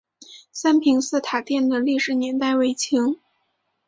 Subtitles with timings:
[0.51, 3.17] 三平寺塔殿的历史年代为清。